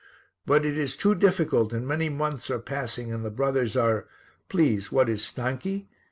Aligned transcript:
But 0.47 0.65
it 0.65 0.79
is 0.79 0.97
too 0.97 1.13
difficult 1.13 1.71
and 1.71 1.87
many 1.87 2.09
months 2.09 2.49
are 2.49 2.57
passing 2.57 3.13
and 3.13 3.23
the 3.23 3.29
brothers 3.29 3.77
are 3.77 4.07
please, 4.49 4.91
what 4.91 5.07
is 5.07 5.21
stanchi? 5.21 5.89